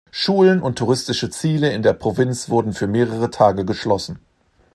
[0.09, 4.17] Schulen und touristische Ziele in der Provinz wurden für mehrere Tage geschlossen.